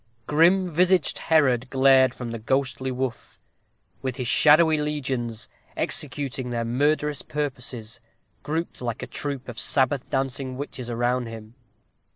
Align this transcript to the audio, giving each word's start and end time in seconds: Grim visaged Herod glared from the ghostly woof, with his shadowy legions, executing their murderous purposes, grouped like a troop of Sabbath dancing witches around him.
Grim 0.25 0.67
visaged 0.67 1.19
Herod 1.19 1.69
glared 1.69 2.15
from 2.15 2.31
the 2.31 2.39
ghostly 2.39 2.91
woof, 2.91 3.39
with 4.01 4.15
his 4.15 4.27
shadowy 4.27 4.77
legions, 4.77 5.47
executing 5.77 6.49
their 6.49 6.65
murderous 6.65 7.21
purposes, 7.21 8.01
grouped 8.41 8.81
like 8.81 9.03
a 9.03 9.05
troop 9.07 9.47
of 9.47 9.59
Sabbath 9.59 10.09
dancing 10.09 10.57
witches 10.57 10.89
around 10.89 11.27
him. 11.27 11.53